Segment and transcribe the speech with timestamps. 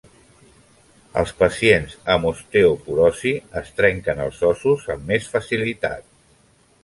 [1.21, 6.09] Els pacients amb osteoporosi es trenquen els ossos amb més facilitat.